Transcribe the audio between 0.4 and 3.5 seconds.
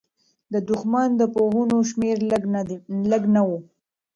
د دښمن د پوځونو شمېر لږ نه و.